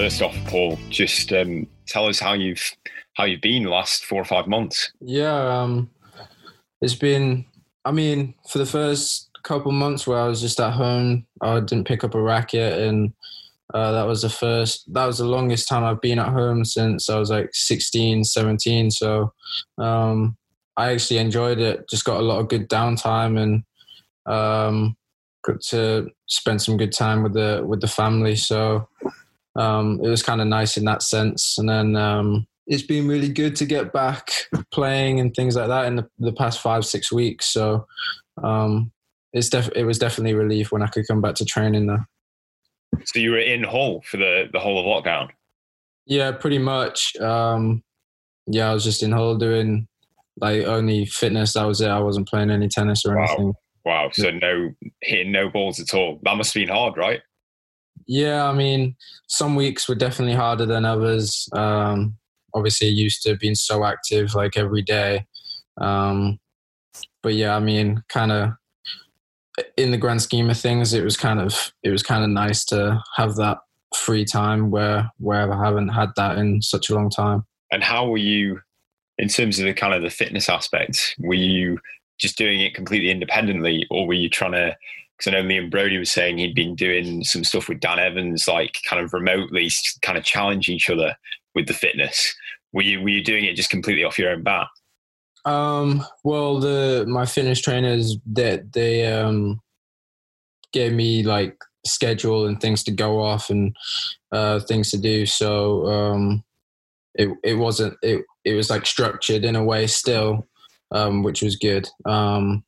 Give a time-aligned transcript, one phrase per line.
[0.00, 2.74] first off, Paul, just um, tell us how you've
[3.16, 4.92] how you've been the last four or five months.
[5.00, 5.90] Yeah, um,
[6.80, 7.44] it's been.
[7.84, 11.86] I mean, for the first couple months where I was just at home, I didn't
[11.86, 13.12] pick up a racket, and
[13.74, 14.90] uh, that was the first.
[14.90, 18.90] That was the longest time I've been at home since I was like 16, 17.
[18.90, 19.34] So
[19.76, 20.34] um,
[20.78, 21.86] I actually enjoyed it.
[21.90, 23.64] Just got a lot of good downtime and
[24.24, 24.96] um,
[25.44, 28.36] got to spend some good time with the with the family.
[28.36, 28.88] So
[29.56, 31.56] um, it was kind of nice in that sense.
[31.58, 34.30] And then um, it's been really good to get back
[34.72, 37.52] playing and things like that in the, the past five six weeks.
[37.52, 37.86] So
[38.42, 38.92] um,
[39.32, 42.06] it's def- it was definitely relief when I could come back to training there.
[43.04, 45.28] So you were in Hull for the the whole of lockdown.
[46.06, 47.14] Yeah, pretty much.
[47.16, 47.82] Um,
[48.46, 49.86] yeah, I was just in Hull doing
[50.40, 51.52] like only fitness.
[51.52, 51.88] That was it.
[51.88, 53.24] I wasn't playing any tennis or Wow.
[53.26, 53.54] anything.
[53.84, 54.10] Wow.
[54.12, 54.70] So no
[55.02, 56.18] hitting no balls at all.
[56.24, 57.20] That must have been hard, right?
[58.10, 58.96] Yeah, I mean,
[59.28, 61.48] some weeks were definitely harder than others.
[61.52, 62.16] Um,
[62.52, 65.26] obviously, used to being so active like every day.
[65.80, 66.40] Um,
[67.22, 68.50] but yeah, I mean, kind of
[69.76, 72.64] in the grand scheme of things, it was kind of it was kind of nice
[72.64, 73.58] to have that
[73.94, 77.44] free time where where I haven't had that in such a long time.
[77.70, 78.60] And how were you
[79.18, 81.14] in terms of the kind of the fitness aspect?
[81.20, 81.78] Were you
[82.18, 84.76] just doing it completely independently, or were you trying to?
[85.20, 87.98] Because I know me and Brody was saying he'd been doing some stuff with Dan
[87.98, 91.14] Evans, like kind of remotely, kind of challenge each other
[91.54, 92.34] with the fitness.
[92.72, 94.68] Were you were you doing it just completely off your own bat?
[95.44, 99.60] Um, well, the my fitness trainers that they, um
[100.72, 101.56] gave me like
[101.86, 103.74] schedule and things to go off and
[104.32, 105.26] uh, things to do.
[105.26, 106.44] So um,
[107.14, 110.46] it it wasn't it it was like structured in a way still,
[110.92, 111.88] um, which was good.
[112.06, 112.64] Um,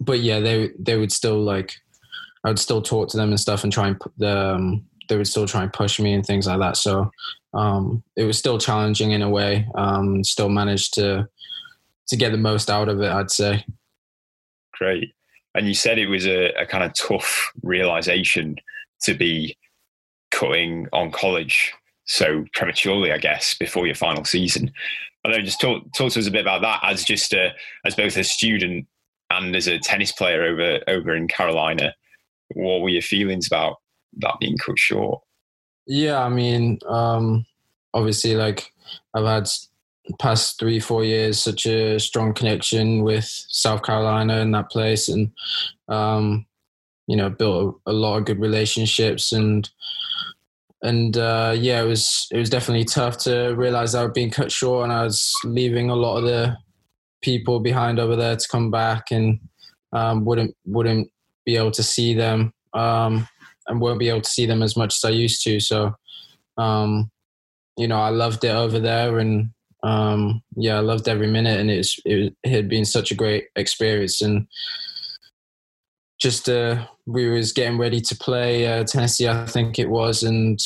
[0.00, 1.74] but yeah, they they would still like
[2.44, 5.26] I would still talk to them and stuff and try and the um, they would
[5.26, 6.76] still try and push me and things like that.
[6.76, 7.10] So
[7.54, 9.68] um, it was still challenging in a way.
[9.74, 11.28] Um, still managed to
[12.08, 13.10] to get the most out of it.
[13.10, 13.64] I'd say.
[14.72, 15.12] Great.
[15.54, 18.56] And you said it was a, a kind of tough realization
[19.02, 19.56] to be
[20.30, 21.72] cutting on college
[22.04, 24.70] so prematurely, I guess, before your final season.
[25.24, 27.52] I know, just talk, talk to us a bit about that as just a,
[27.84, 28.86] as both a student
[29.30, 31.94] and as a tennis player over over in Carolina.
[32.54, 33.76] What were your feelings about
[34.18, 35.20] that being cut short?
[35.86, 37.44] Yeah, I mean, um,
[37.92, 38.72] obviously, like
[39.14, 39.48] I've had
[40.20, 45.32] past three, four years such a strong connection with South Carolina and that place, and
[45.88, 46.46] um,
[47.06, 49.68] you know, built a, a lot of good relationships and
[50.82, 54.52] and uh, yeah, it was it was definitely tough to realize I was being cut
[54.52, 56.56] short, and I was leaving a lot of the
[57.22, 59.40] people behind over there to come back, and
[59.92, 61.10] um, wouldn't wouldn't
[61.44, 62.52] be able to see them.
[62.74, 63.28] Um,
[63.68, 65.60] and won't be able to see them as much as I used to.
[65.60, 65.94] So,
[66.56, 67.10] um,
[67.76, 69.50] you know, I loved it over there, and
[69.82, 73.46] um, yeah, I loved every minute, and it's it, it had been such a great
[73.56, 74.46] experience, and
[76.18, 80.58] just uh, we was getting ready to play uh, Tennessee, I think it was, and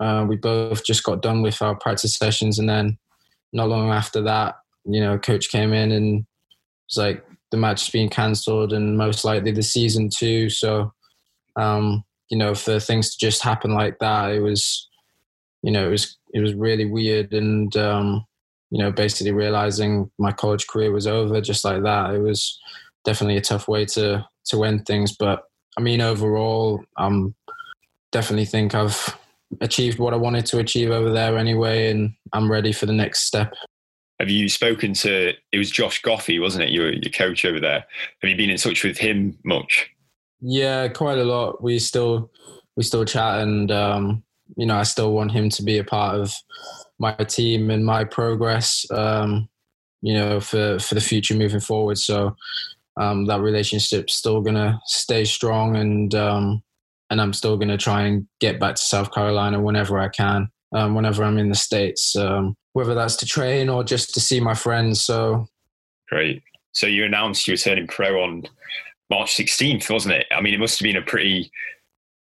[0.00, 2.98] uh, we both just got done with our practice sessions, and then
[3.52, 4.56] not long after that,
[4.88, 6.26] you know, coach came in and
[6.88, 10.50] was like, the match is being cancelled, and most likely the season too.
[10.50, 10.92] So.
[11.56, 14.88] Um, you know, for things to just happen like that, it was,
[15.62, 18.24] you know, it was it was really weird, and um,
[18.70, 22.14] you know, basically realizing my college career was over just like that.
[22.14, 22.58] It was
[23.04, 25.44] definitely a tough way to to end things, but
[25.76, 27.34] I mean, overall, um,
[28.12, 29.16] definitely think I've
[29.60, 33.20] achieved what I wanted to achieve over there anyway, and I'm ready for the next
[33.20, 33.54] step.
[34.20, 35.32] Have you spoken to?
[35.52, 36.70] It was Josh Goffi, wasn't it?
[36.70, 37.84] Your your coach over there.
[38.20, 39.90] Have you been in touch with him much?
[40.40, 41.62] Yeah, quite a lot.
[41.62, 42.30] We still
[42.76, 44.22] we still chat, and um,
[44.56, 46.34] you know, I still want him to be a part of
[46.98, 48.84] my team and my progress.
[48.90, 49.48] Um,
[50.00, 51.98] you know, for for the future moving forward.
[51.98, 52.36] So
[52.96, 56.62] um, that relationship's still gonna stay strong, and um,
[57.10, 60.94] and I'm still gonna try and get back to South Carolina whenever I can, um,
[60.94, 64.54] whenever I'm in the states, um, whether that's to train or just to see my
[64.54, 65.04] friends.
[65.04, 65.48] So
[66.08, 66.44] Great.
[66.70, 68.44] So you announced you were turning pro on
[69.10, 70.26] March 16th, wasn't it?
[70.30, 71.50] I mean, it must have been a pretty.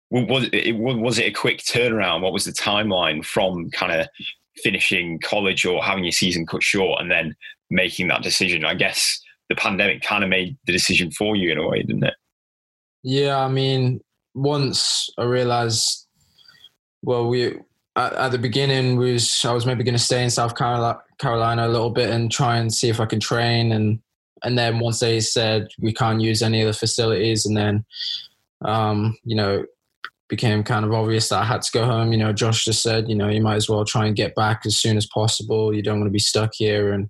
[0.10, 2.22] Was it was it a quick turnaround?
[2.22, 4.08] What was the timeline from kind of
[4.64, 7.36] finishing college or having your season cut short and then
[7.70, 8.66] making that decision?
[8.66, 12.06] I guess the pandemic kind of made the decision for you in a way, didn't
[12.06, 12.16] it?
[13.04, 14.02] Yeah, I mean,
[14.34, 16.08] once I realized,
[17.04, 17.60] well, we
[17.98, 21.68] at, at the beginning was I was maybe going to stay in South Carolina, Carolina
[21.68, 24.00] a little bit and try and see if I can train, and
[24.44, 27.86] and then once they said we can't use any of the facilities, and then
[28.64, 29.66] um, you know
[30.30, 32.12] became kind of obvious that I had to go home.
[32.12, 34.66] You know, Josh just said, you know, you might as well try and get back
[34.66, 35.74] as soon as possible.
[35.74, 36.94] You don't want to be stuck here.
[36.94, 37.10] And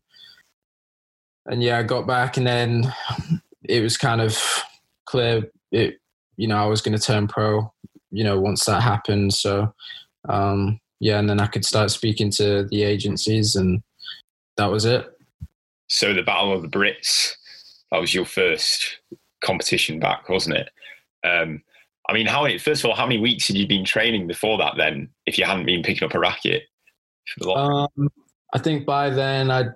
[1.45, 2.93] and yeah, I got back, and then
[3.67, 4.41] it was kind of
[5.05, 5.43] clear.
[5.71, 5.95] It
[6.37, 7.73] you know I was going to turn pro.
[8.09, 9.73] You know, once that happened, so
[10.27, 13.81] um, yeah, and then I could start speaking to the agencies, and
[14.57, 15.05] that was it.
[15.87, 17.33] So the Battle of the Brits,
[17.91, 18.99] that was your first
[19.43, 20.69] competition back, wasn't it?
[21.23, 21.61] Um,
[22.09, 22.57] I mean, how many?
[22.57, 24.73] First of all, how many weeks had you been training before that?
[24.77, 26.63] Then, if you hadn't been picking up a racket,
[27.45, 28.09] um,
[28.53, 29.73] I think by then I'd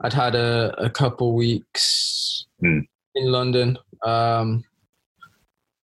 [0.00, 2.80] I'd had a, a couple weeks hmm.
[3.14, 3.78] in London.
[4.04, 4.64] Um,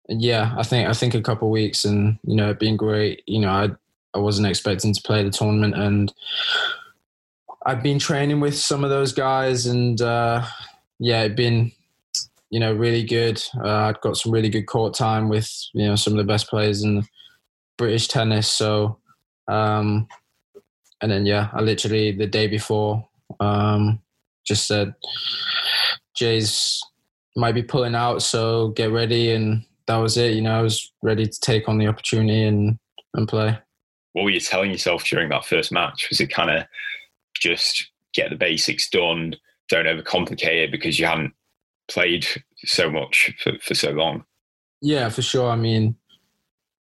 [0.08, 3.22] yeah, I think I think a couple weeks, and you know, it been great.
[3.26, 3.68] You know, I
[4.14, 6.12] I wasn't expecting to play the tournament, and
[7.66, 10.44] I've been training with some of those guys, and uh,
[10.98, 11.72] yeah, it's been
[12.50, 13.42] you know, really good.
[13.64, 16.48] Uh, I've got some really good court time with, you know, some of the best
[16.48, 17.04] players in
[17.78, 18.50] British tennis.
[18.50, 18.98] So,
[19.48, 20.08] um,
[21.00, 23.08] and then, yeah, I literally the day before
[23.38, 24.00] um,
[24.44, 24.94] just said,
[26.14, 26.80] Jay's
[27.36, 29.30] might be pulling out, so get ready.
[29.30, 30.34] And that was it.
[30.34, 32.78] You know, I was ready to take on the opportunity and,
[33.14, 33.56] and play.
[34.12, 36.08] What were you telling yourself during that first match?
[36.10, 36.64] Was it kind of
[37.34, 39.36] just get the basics done,
[39.68, 41.32] don't overcomplicate it because you hadn't
[41.88, 42.26] played
[42.64, 44.24] so much for, for so long.
[44.82, 45.50] Yeah, for sure.
[45.50, 45.96] I mean,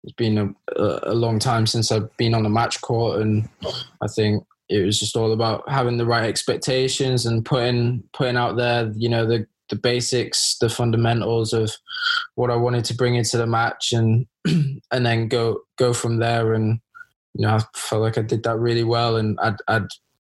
[0.03, 0.37] it's been
[0.75, 3.49] a, a long time since I've been on a match court, and
[4.01, 8.57] I think it was just all about having the right expectations and putting putting out
[8.57, 11.73] there, you know, the the basics, the fundamentals of
[12.35, 16.53] what I wanted to bring into the match, and and then go go from there.
[16.53, 16.79] And
[17.37, 19.87] you know, I felt like I did that really well, and I'd I'd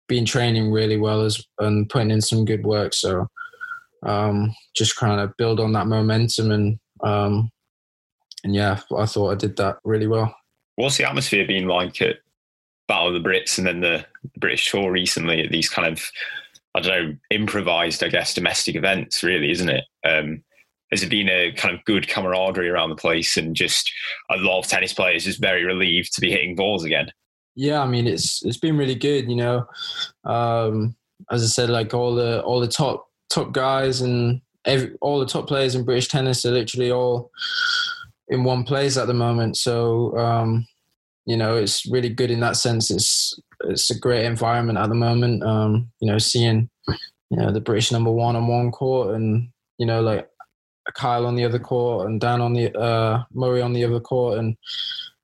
[0.07, 2.93] been training really well as and putting in some good work.
[2.93, 3.27] So
[4.05, 7.49] um, just kind of build on that momentum and um,
[8.43, 10.33] and yeah, I thought I did that really well.
[10.75, 12.17] What's the atmosphere been like at
[12.87, 14.05] Battle of the Brits and then the
[14.37, 16.03] British tour recently at these kind of
[16.75, 19.83] I don't know improvised I guess domestic events really isn't it?
[20.05, 20.43] Um,
[21.01, 23.91] it been a kind of good camaraderie around the place and just
[24.29, 27.11] a lot of tennis players just very relieved to be hitting balls again?
[27.55, 29.29] Yeah, I mean it's it's been really good.
[29.29, 29.65] You know,
[30.25, 30.95] um,
[31.31, 35.25] as I said, like all the all the top top guys and every, all the
[35.25, 37.31] top players in British tennis are literally all
[38.27, 39.57] in one place at the moment.
[39.57, 40.67] So um,
[41.25, 42.91] you know, it's really good in that sense.
[42.91, 45.43] It's it's a great environment at the moment.
[45.43, 46.69] Um, you know, seeing
[47.29, 50.27] you know the British number one on one court and you know like
[50.95, 54.39] Kyle on the other court and Dan on the uh, Murray on the other court
[54.39, 54.57] and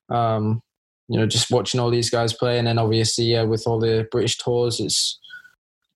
[0.08, 0.62] um,
[1.08, 4.08] you know just watching all these guys play and then obviously yeah with all the
[4.10, 5.20] British tours it's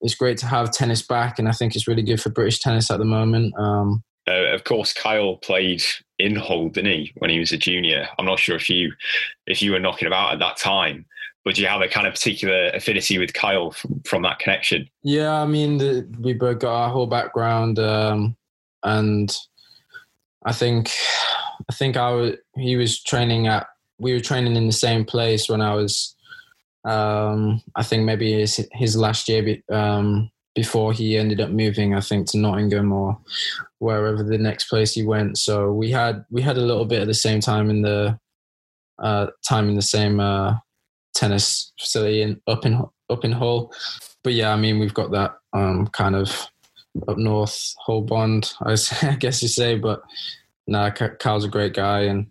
[0.05, 2.91] it's great to have tennis back, and I think it's really good for British tennis
[2.91, 3.53] at the moment.
[3.57, 5.83] Um, uh, of course, Kyle played
[6.19, 8.07] in Hull, didn't he, when he was a junior?
[8.17, 8.93] I'm not sure if you
[9.47, 11.05] if you were knocking about at that time,
[11.43, 14.89] but do you have a kind of particular affinity with Kyle from, from that connection?
[15.03, 18.35] Yeah, I mean, the, we both got our Hull background, um,
[18.83, 19.35] and
[20.45, 20.91] I think
[21.69, 25.49] I think I was, he was training at we were training in the same place
[25.49, 26.15] when I was
[26.85, 31.99] um, I think maybe his, his last year um, before he ended up moving, I
[31.99, 33.17] think, to Nottingham or
[33.79, 35.37] wherever the next place he went.
[35.37, 38.17] So we had we had a little bit at the same time in the
[38.99, 40.55] uh, time in the same uh,
[41.15, 43.73] tennis facility in, up in up in Hull.
[44.23, 46.47] But yeah, I mean, we've got that um, kind of
[47.07, 48.75] up north Hull bond, I
[49.19, 49.77] guess you say.
[49.77, 50.01] But
[50.67, 52.27] nah, Kyle's a great guy, and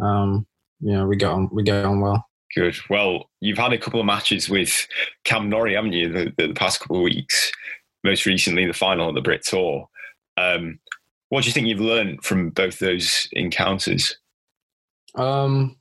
[0.00, 0.46] um,
[0.80, 2.26] you know, we get on we get on well.
[2.54, 2.76] Good.
[2.88, 4.86] Well, you've had a couple of matches with
[5.24, 7.52] Cam Norrie, haven't you, the, the, past couple of weeks?
[8.04, 9.86] Most recently, the final of the Brit Tour.
[10.38, 10.78] Um,
[11.28, 14.16] what do you think you've learned from both those encounters?
[15.14, 15.76] Um,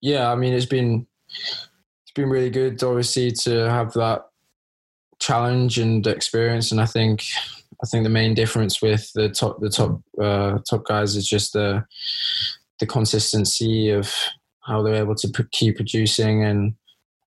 [0.00, 4.26] yeah, I mean, it's been it's been really good, obviously, to have that
[5.20, 6.72] challenge and experience.
[6.72, 7.24] And I think
[7.82, 11.52] I think the main difference with the top the top uh, top guys is just
[11.52, 11.84] the
[12.78, 14.12] the consistency of
[14.60, 16.74] how they're able to keep producing and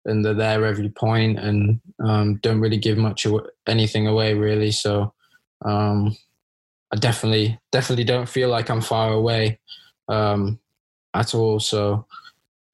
[0.05, 4.71] and they're there every point and um, don't really give much of anything away really.
[4.71, 5.13] So
[5.63, 6.17] um,
[6.91, 9.59] I definitely definitely don't feel like I'm far away
[10.09, 10.59] um,
[11.13, 11.59] at all.
[11.59, 12.05] So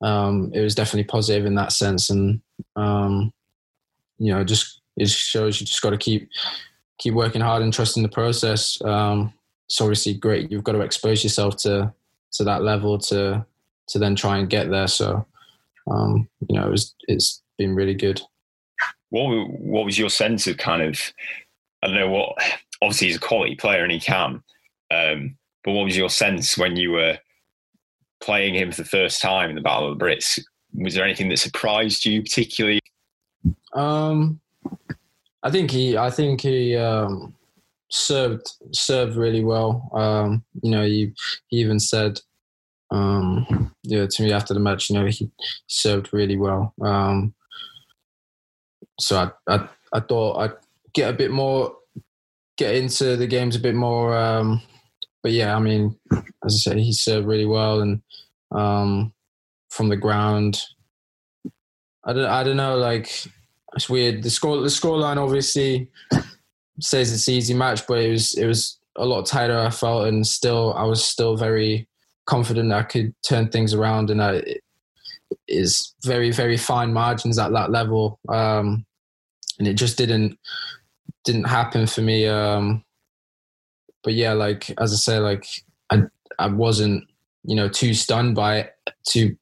[0.02, 2.42] um, it was definitely positive in that sense, and
[2.76, 3.34] um,
[4.20, 6.30] you know, just it shows you just got to keep
[6.98, 8.82] keep working hard and trusting the process.
[8.84, 9.34] Um,
[9.68, 10.52] it's obviously great.
[10.52, 11.94] You've got to expose yourself to
[12.34, 13.46] to that level to
[13.88, 14.88] to then try and get there.
[14.88, 15.26] So,
[15.90, 18.22] um, you know, it was, it's been really good.
[19.10, 21.00] What what was your sense of kind of
[21.84, 22.38] I don't know what
[22.82, 24.44] obviously he's a quality player and he can,
[24.92, 27.18] um, but what was your sense when you were
[28.20, 30.40] playing him for the first time in the Battle of the Brits,
[30.74, 32.80] was there anything that surprised you particularly?
[33.74, 34.40] Um,
[35.48, 37.34] I think he, I think he um,
[37.90, 39.90] served served really well.
[39.94, 41.14] Um, you know, he,
[41.48, 42.20] he even said,
[42.92, 45.32] um, yeah, to me after the match, you know, he
[45.68, 46.74] served really well.
[46.82, 47.34] Um,
[49.00, 50.58] so I, I, I thought I'd
[50.94, 51.78] get a bit more,
[52.58, 54.18] get into the games a bit more.
[54.18, 54.62] Um,
[55.24, 58.02] but yeah, I mean, as I said, he served really well and
[58.52, 59.14] um,
[59.70, 60.62] from the ground.
[62.04, 63.10] I don't, I don't know, like
[63.74, 64.24] it's weird.
[64.24, 65.90] The score, the scoreline obviously
[66.80, 69.58] says it's easy match, but it was, it was a lot tighter.
[69.58, 71.88] I felt, and still, I was still very
[72.26, 74.62] confident I could turn things around, and I, it
[75.48, 78.20] is very, very fine margins at that level.
[78.30, 78.86] Um,
[79.60, 80.38] and it just didn't
[81.24, 82.28] didn't happen for me.
[82.28, 82.84] Um,
[84.04, 85.46] but yeah, like as I say, like
[85.90, 86.04] I
[86.40, 87.04] I wasn't
[87.44, 88.76] you know too stunned by it,
[89.08, 89.38] too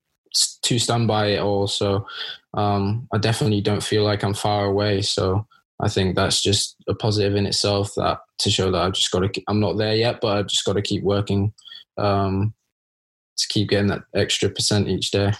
[0.61, 1.67] too stunned by it all.
[1.67, 2.07] So
[2.53, 5.01] um, I definitely don't feel like I'm far away.
[5.01, 5.45] So
[5.79, 9.33] I think that's just a positive in itself that to show that I've just got
[9.33, 11.53] to I'm not there yet, but I've just got to keep working
[11.97, 12.53] um,
[13.37, 15.33] to keep getting that extra percent each day.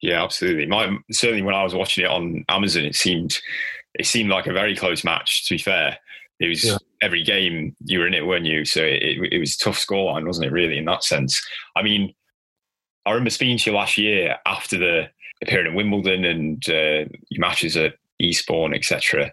[0.00, 0.66] Yeah, absolutely.
[0.66, 3.40] My certainly when I was watching it on Amazon, it seemed
[3.94, 5.48] it seemed like a very close match.
[5.48, 5.98] To be fair,
[6.40, 6.76] it was yeah.
[7.00, 8.64] every game you were in it, weren't you?
[8.64, 10.52] So it, it was tough scoreline, wasn't it?
[10.52, 11.42] Really, in that sense.
[11.76, 12.14] I mean,
[13.06, 15.10] I remember speaking to you last year after the
[15.42, 19.32] appearing at Wimbledon and uh, your matches at Eastbourne, etc.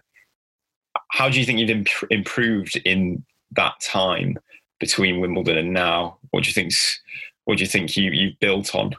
[1.10, 4.38] How do you think you've imp- improved in that time
[4.78, 6.18] between Wimbledon and now?
[6.30, 7.00] What do you think's
[7.44, 8.94] what do you think you you've built on?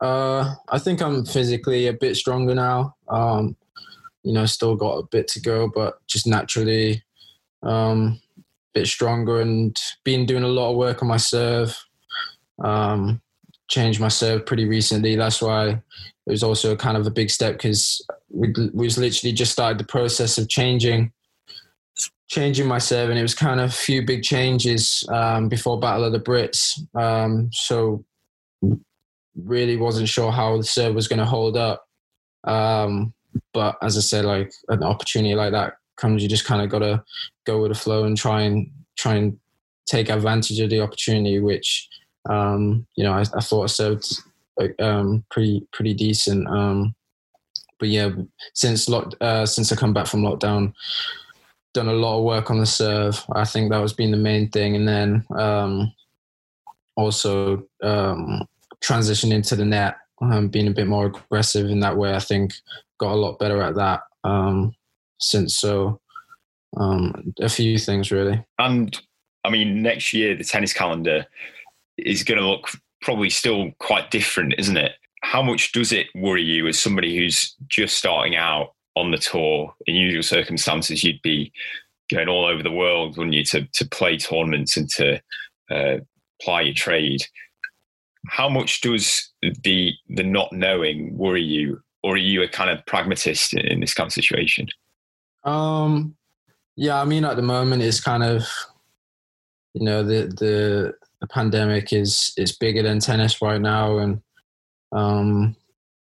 [0.00, 2.94] Uh, I think I'm physically a bit stronger now.
[3.08, 3.56] Um,
[4.22, 7.02] you know, still got a bit to go, but just naturally
[7.62, 8.42] um, a
[8.74, 11.76] bit stronger and been doing a lot of work on my serve.
[12.62, 13.20] Um,
[13.68, 15.16] changed my serve pretty recently.
[15.16, 15.80] That's why it
[16.30, 19.84] was also kind of a big step because we, we was literally just started the
[19.84, 21.12] process of changing
[22.28, 26.02] changing my serve and it was kind of a few big changes um, before battle
[26.02, 28.04] of the brits um, so
[29.36, 31.86] really wasn't sure how the serve was going to hold up
[32.46, 33.14] um,
[33.52, 36.80] but as I said, like an opportunity like that comes, you just kind of got
[36.80, 37.02] to
[37.44, 39.38] go with the flow and try and try and
[39.86, 41.88] take advantage of the opportunity, which
[42.28, 44.06] um, you know I, I thought I served
[44.78, 46.46] um, pretty pretty decent.
[46.48, 46.94] Um,
[47.78, 48.10] but yeah,
[48.54, 50.72] since lock, uh, since I come back from lockdown,
[51.74, 53.22] done a lot of work on the serve.
[53.34, 55.92] I think that was been the main thing, and then um,
[56.96, 58.46] also um,
[58.80, 62.14] transition into the net, um, being a bit more aggressive in that way.
[62.14, 62.54] I think
[62.98, 64.74] got a lot better at that um,
[65.18, 65.56] since.
[65.56, 66.00] So
[66.76, 68.42] um, a few things really.
[68.58, 68.98] And
[69.44, 71.26] I mean, next year the tennis calendar
[71.98, 72.68] is going to look
[73.02, 74.92] probably still quite different, isn't it?
[75.22, 79.74] How much does it worry you as somebody who's just starting out on the tour?
[79.86, 81.52] In usual circumstances, you'd be
[82.10, 85.20] going all over the world, wouldn't you, to to play tournaments and to
[85.70, 85.96] uh,
[86.40, 87.22] ply your trade.
[88.28, 92.86] How much does the the not knowing worry you or are you a kind of
[92.86, 94.68] pragmatist in this kind of situation?
[95.42, 96.14] Um,
[96.76, 98.44] yeah, I mean, at the moment, it's kind of,
[99.74, 104.20] you know, the the the pandemic is is bigger than tennis right now, and
[104.92, 105.56] um,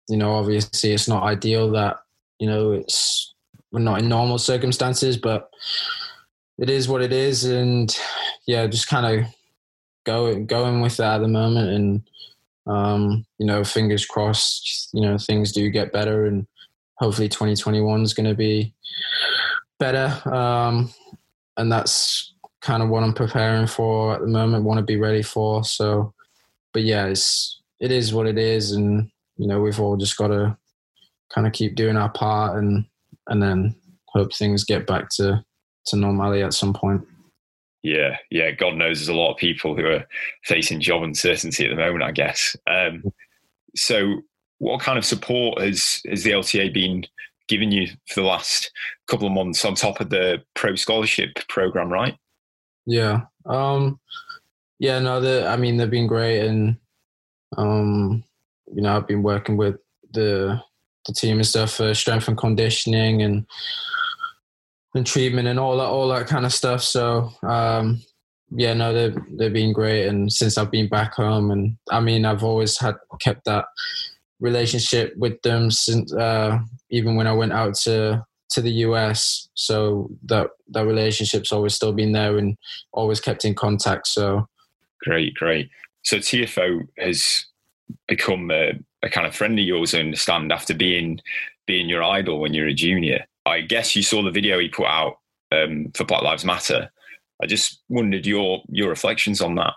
[0.09, 1.97] you know, obviously, it's not ideal that
[2.39, 3.33] you know it's
[3.71, 5.49] we're not in normal circumstances, but
[6.57, 7.97] it is what it is, and
[8.45, 9.27] yeah, just kind of
[10.05, 12.03] going going with that at the moment, and
[12.65, 16.47] um, you know, fingers crossed, you know, things do get better and
[16.95, 18.73] hopefully 2021 is going to be
[19.79, 20.07] better.
[20.29, 20.93] Um,
[21.57, 22.32] and that's
[22.63, 25.63] kind of what I'm preparing for at the moment, want to be ready for.
[25.65, 26.13] So,
[26.71, 28.71] but yeah, it's, it is what it is.
[28.71, 30.57] And, you know, we've all just got to
[31.29, 32.85] kind of keep doing our part and,
[33.27, 33.75] and then
[34.07, 35.43] hope things get back to,
[35.87, 37.05] to normality at some point.
[37.81, 38.51] Yeah, yeah.
[38.51, 40.05] God knows there's a lot of people who are
[40.45, 42.03] facing job uncertainty at the moment.
[42.03, 42.55] I guess.
[42.65, 43.11] Um,
[43.75, 44.21] so,
[44.59, 47.05] what kind of support has has the LTA been
[47.49, 48.71] giving you for the last
[49.07, 51.91] couple of months on top of the pro scholarship program?
[51.91, 52.15] Right.
[52.85, 53.21] Yeah.
[53.45, 53.99] Um,
[54.79, 54.99] yeah.
[54.99, 55.21] No.
[55.21, 56.77] The, I mean, they've been great, and
[57.57, 58.23] um,
[58.73, 59.75] you know, I've been working with
[60.11, 60.61] the
[61.05, 63.45] the team and stuff for strength and conditioning and
[64.95, 66.81] and treatment and all that all that kind of stuff.
[66.81, 68.01] So um,
[68.51, 70.07] yeah, no, they've they've been great.
[70.07, 73.65] And since I've been back home, and I mean, I've always had kept that
[74.39, 76.59] relationship with them since uh,
[76.89, 79.47] even when I went out to to the US.
[79.53, 82.57] So that that relationship's always still been there and
[82.91, 84.07] always kept in contact.
[84.07, 84.47] So
[85.01, 85.69] great, great.
[86.03, 87.45] So TFO has
[88.07, 89.93] become a, a kind of friend of yours.
[89.93, 91.19] I understand after being
[91.65, 93.25] being your idol when you're a junior.
[93.45, 95.17] I guess you saw the video he put out
[95.51, 96.89] um, for Black Lives Matter.
[97.41, 99.73] I just wondered your your reflections on that.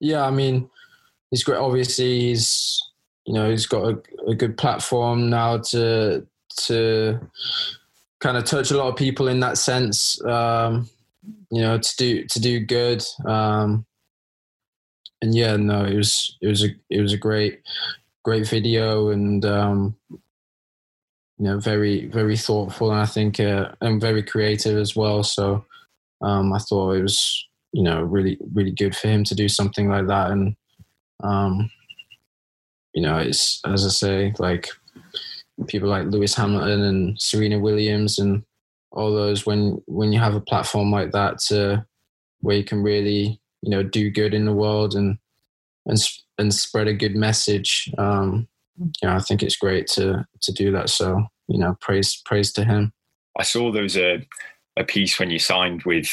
[0.00, 0.68] Yeah, I mean,
[1.30, 1.58] he's great.
[1.58, 2.80] Obviously, he's
[3.26, 6.26] you know he's got a, a good platform now to
[6.66, 7.20] to
[8.20, 10.22] kind of touch a lot of people in that sense.
[10.24, 10.88] Um,
[11.50, 13.04] you know, to do to do good.
[13.26, 13.86] Um,
[15.22, 17.60] and yeah, no, it was it was a it was a great
[18.24, 20.18] great video and um, you
[21.38, 25.22] know very very thoughtful and I think uh, and very creative as well.
[25.22, 25.64] So
[26.22, 29.88] um, I thought it was you know really really good for him to do something
[29.88, 30.56] like that and
[31.22, 31.70] um,
[32.94, 34.68] you know it's as I say like
[35.66, 38.42] people like Lewis Hamilton and Serena Williams and
[38.92, 41.84] all those when when you have a platform like that to
[42.40, 45.18] where you can really you know do good in the world and
[45.86, 45.98] and
[46.38, 48.48] and spread a good message um
[48.80, 50.90] you know i think it's great to to do that.
[50.90, 52.92] So you know praise praise to him.
[53.38, 54.26] I saw there was a
[54.76, 56.08] a piece when you signed with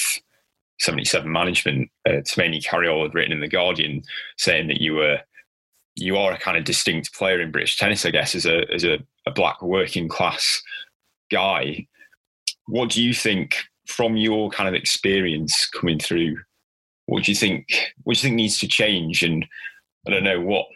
[0.80, 4.04] 77 management uh, Tumaini Carayol had written in the guardian
[4.38, 5.20] saying that you were
[5.96, 8.84] you are a kind of distinct player in british tennis i guess as a as
[8.84, 10.62] a, a black working class
[11.32, 11.86] guy
[12.68, 13.58] what do you think
[13.88, 16.36] from your kind of experience coming through
[17.08, 17.94] what do you think?
[18.04, 19.24] What do you think needs to change?
[19.24, 19.46] And
[20.06, 20.68] I don't know what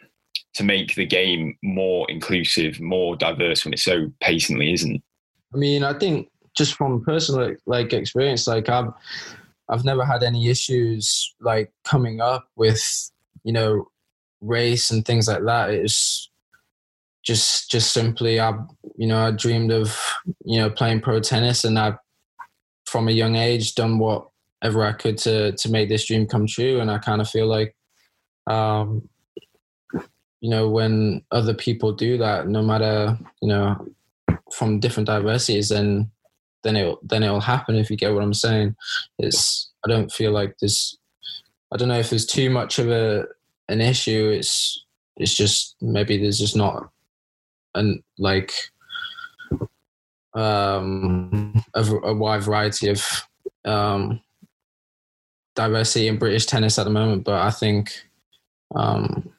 [0.54, 5.02] to make the game more inclusive, more diverse when it so patently isn't.
[5.54, 8.92] I mean, I think just from personal like experience, like I've
[9.68, 12.82] I've never had any issues like coming up with
[13.44, 13.88] you know
[14.40, 15.70] race and things like that.
[15.70, 16.30] It's
[17.24, 18.52] just just simply I
[18.96, 19.96] you know I dreamed of
[20.44, 21.94] you know playing pro tennis and I
[22.92, 26.78] from a young age done whatever I could to to make this dream come true.
[26.78, 27.74] And I kind of feel like,
[28.46, 29.08] um,
[30.42, 33.88] you know, when other people do that, no matter you know,
[34.52, 36.10] from different diversities, then
[36.64, 37.76] then it then it'll happen.
[37.76, 38.76] If you get what I'm saying,
[39.18, 40.94] it's I don't feel like this.
[41.72, 43.24] I don't know if there's too much of a
[43.70, 44.28] an issue.
[44.28, 44.84] It's
[45.16, 46.90] it's just maybe there's just not
[47.74, 48.52] and like
[50.34, 53.06] um a, a wide variety of
[53.64, 54.20] um
[55.54, 57.92] diversity in British tennis at the moment, but I think
[58.74, 59.30] um,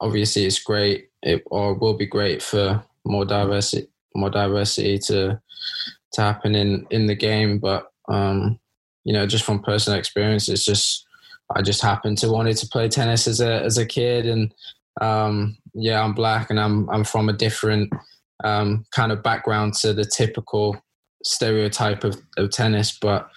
[0.00, 5.40] obviously it's great, it or will be great for more diversity, more diversity to
[6.12, 7.58] to happen in in the game.
[7.58, 8.58] But um,
[9.04, 11.06] you know, just from personal experience, it's just
[11.54, 14.54] I just happened to wanted to play tennis as a as a kid, and
[15.00, 17.92] um, yeah, I'm black and I'm I'm from a different
[18.44, 20.82] um, kind of background to the typical
[21.22, 23.28] stereotype of, of tennis, but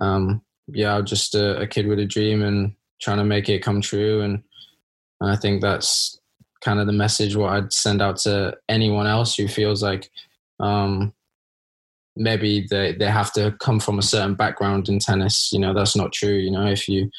[0.00, 3.80] um, yeah, just a, a, kid with a dream and trying to make it come
[3.80, 4.20] true.
[4.20, 4.42] And,
[5.20, 6.18] and I think that's
[6.60, 10.10] kind of the message what I'd send out to anyone else who feels like
[10.60, 11.12] um,
[12.16, 15.50] maybe they, they have to come from a certain background in tennis.
[15.52, 16.34] You know, that's not true.
[16.34, 17.10] You know, if you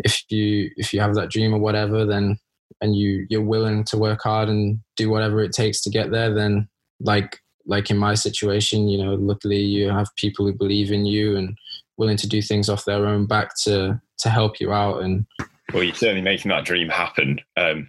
[0.00, 2.38] if you if you have that dream or whatever, then
[2.80, 6.32] and you you're willing to work hard and do whatever it takes to get there,
[6.32, 6.68] then
[7.00, 11.36] like like in my situation, you know, luckily you have people who believe in you
[11.36, 11.56] and
[11.96, 15.02] willing to do things off their own back to to help you out.
[15.02, 15.26] And
[15.72, 17.40] well, you're certainly making that dream happen.
[17.56, 17.88] Um,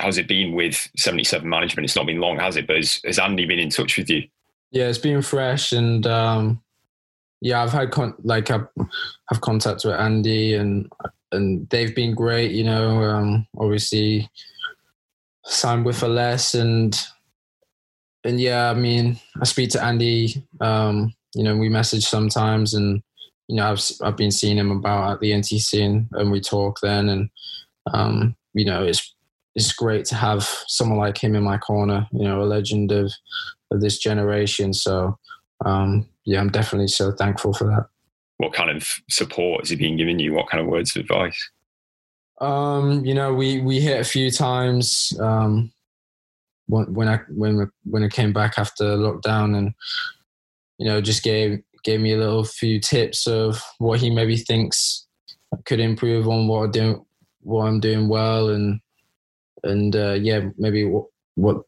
[0.00, 1.84] how's it been with 77 management?
[1.84, 2.66] It's not been long, has it?
[2.66, 4.22] But has, has Andy been in touch with you?
[4.70, 6.62] Yeah, it's been fresh, and um,
[7.40, 8.66] yeah, I've had con- like I've,
[9.30, 10.90] have contact with Andy, and
[11.32, 12.52] and they've been great.
[12.52, 14.28] You know, um, obviously
[15.44, 16.98] signed with less, and
[18.24, 20.46] and yeah, I mean, I speak to Andy.
[20.60, 23.02] Um, you know, we message sometimes, and
[23.48, 26.78] you know, I've I've been seeing him about at the NTC, and, and we talk
[26.82, 27.30] then, and
[27.92, 29.14] um, you know, it's
[29.54, 32.06] it's great to have someone like him in my corner.
[32.12, 33.12] You know, a legend of
[33.70, 34.72] of this generation.
[34.72, 35.18] So
[35.64, 37.86] um, yeah, I'm definitely so thankful for that.
[38.38, 40.32] What kind of support has he been giving you?
[40.32, 41.50] What kind of words of advice?
[42.40, 45.72] Um, you know, we we hit a few times um,
[46.66, 49.74] when when I when when I came back after lockdown, and
[50.78, 55.06] you know, just gave gave me a little few tips of what he maybe thinks
[55.52, 57.06] I could improve on what I do,
[57.40, 58.80] what I'm doing well, and
[59.64, 61.62] and uh, yeah, maybe what what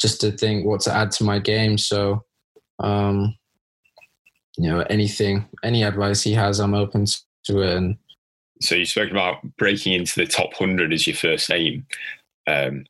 [0.00, 1.76] just to think what to add to my game.
[1.78, 2.24] So,
[2.78, 3.36] um,
[4.56, 7.06] you know, anything, any advice he has, I'm open
[7.44, 7.76] to it.
[7.76, 7.96] And
[8.60, 11.86] so you spoke about breaking into the top hundred as your first aim.
[12.46, 12.86] Um,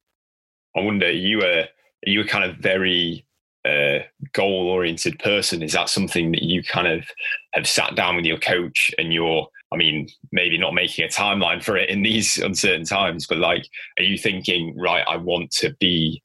[0.77, 3.25] I wonder, you a are you a kind of very
[3.65, 4.01] uh,
[4.33, 5.63] goal oriented person?
[5.63, 7.07] Is that something that you kind of
[7.55, 11.63] have sat down with your coach and you're I mean, maybe not making a timeline
[11.63, 15.75] for it in these uncertain times, but like, are you thinking, right, I want to
[15.81, 16.23] be,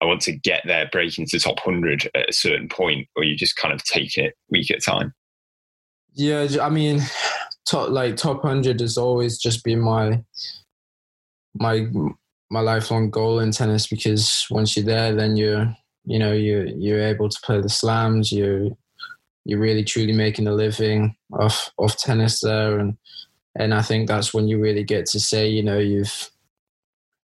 [0.00, 3.24] I want to get there, breaking to the top 100 at a certain point, or
[3.24, 5.14] you just kind of take it week at a time?
[6.14, 7.00] Yeah, I mean,
[7.68, 10.22] top like top 100 has always just been my
[11.54, 11.86] my
[12.50, 17.02] my lifelong goal in tennis because once you're there, then you're you know you're you're
[17.02, 18.32] able to play the slams.
[18.32, 18.70] You're
[19.44, 22.96] you're really truly making a living off off tennis there, and
[23.56, 26.30] and I think that's when you really get to say you know you've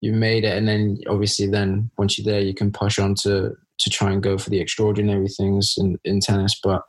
[0.00, 3.56] you made it, and then obviously then once you're there, you can push on to
[3.78, 6.82] to try and go for the extraordinary things in in tennis, but.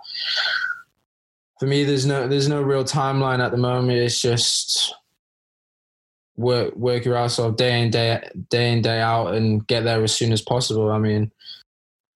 [1.60, 3.98] For me, there's no there's no real timeline at the moment.
[3.98, 4.94] It's just
[6.38, 10.04] work work your ass off day in day day in day out and get there
[10.04, 10.92] as soon as possible.
[10.92, 11.32] I mean,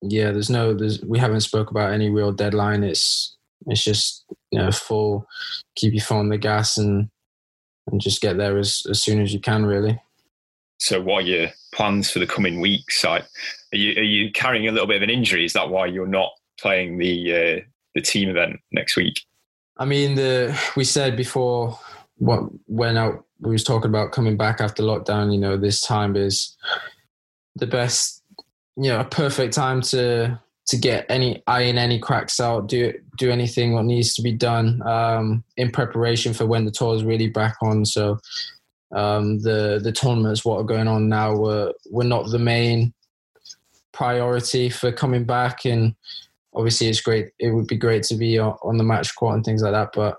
[0.02, 2.84] yeah, there's no there's we haven't spoke about any real deadline.
[2.84, 3.36] It's
[3.68, 5.28] it's just you know full
[5.76, 7.10] keep your foot on the gas and
[7.92, 10.00] and just get there as as soon as you can really.
[10.82, 13.06] So, what are your plans for the coming weeks?
[13.06, 13.22] are
[13.72, 15.46] you are you carrying a little bit of an injury?
[15.46, 17.60] Is that why you're not playing the uh,
[17.94, 19.22] the team event next week?
[19.78, 21.80] I mean, the we said before
[22.18, 25.32] what when out we was talking about coming back after lockdown.
[25.32, 26.58] You know, this time is
[27.56, 28.24] the best,
[28.76, 33.30] you know, a perfect time to to get any iron any cracks out, do do
[33.30, 37.28] anything what needs to be done um, in preparation for when the tour is really
[37.28, 37.86] back on.
[37.86, 38.20] So
[38.94, 42.94] um, the the tournaments what are going on now were were not the main
[43.92, 45.66] priority for coming back.
[45.66, 45.96] And
[46.54, 49.62] obviously it's great it would be great to be on the match court and things
[49.62, 49.92] like that.
[49.94, 50.18] But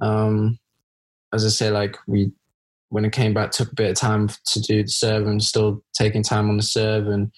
[0.00, 0.58] um,
[1.32, 2.32] as I say, like we
[2.90, 5.82] when it came back took a bit of time to do the serve and still
[5.92, 7.30] taking time on the serve and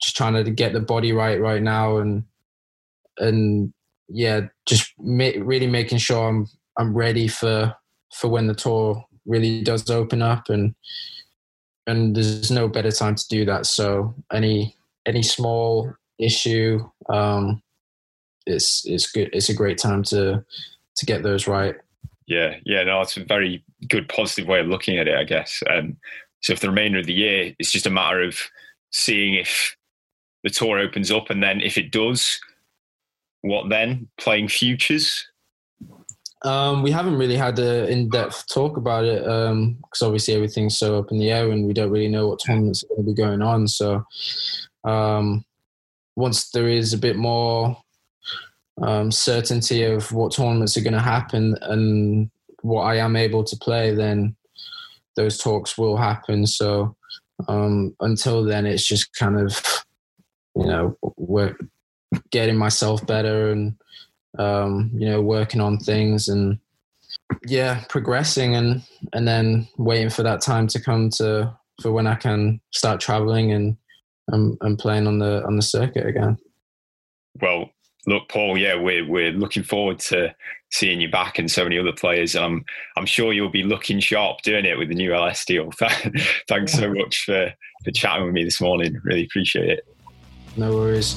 [0.00, 1.98] just trying to get the body right right now.
[1.98, 2.24] And
[3.18, 3.72] and
[4.08, 6.46] yeah just ma- really making sure I'm
[6.78, 7.74] I'm ready for
[8.14, 10.74] for when the tour really does open up and
[11.86, 17.62] and there's no better time to do that so any any small issue um
[18.46, 20.44] it's it's good it's a great time to
[20.96, 21.76] to get those right
[22.26, 25.62] yeah, yeah, no, it's a very good, positive way of looking at it, I guess.
[25.70, 25.96] Um,
[26.40, 28.36] so, if the remainder of the year, it's just a matter of
[28.90, 29.76] seeing if
[30.42, 32.40] the tour opens up, and then if it does,
[33.42, 34.08] what then?
[34.18, 35.28] Playing futures.
[36.46, 40.98] Um, we haven't really had an in-depth talk about it because um, obviously everything's so
[40.98, 43.14] up in the air, and we don't really know what tournaments are going to be
[43.14, 43.66] going on.
[43.66, 44.04] So,
[44.84, 45.44] um,
[46.14, 47.76] once there is a bit more
[48.80, 52.30] um, certainty of what tournaments are going to happen and
[52.62, 54.36] what I am able to play, then
[55.16, 56.46] those talks will happen.
[56.46, 56.94] So
[57.48, 59.84] um, until then, it's just kind of
[60.54, 60.96] you know
[62.30, 63.76] getting myself better and
[64.38, 66.58] um, you know working on things and
[67.46, 72.14] yeah progressing and and then waiting for that time to come to for when I
[72.14, 73.76] can start traveling and
[74.28, 76.36] and, and playing on the on the circuit again.
[77.40, 77.70] Well,
[78.06, 80.34] look, Paul, yeah, we're we're looking forward to
[80.72, 82.34] seeing you back and so many other players.
[82.34, 82.64] I'm
[82.96, 85.70] I'm sure you'll be looking sharp doing it with the new LS deal.
[86.48, 87.52] Thanks so much for
[87.84, 88.98] for chatting with me this morning.
[89.04, 89.86] Really appreciate it.
[90.56, 91.16] No worries.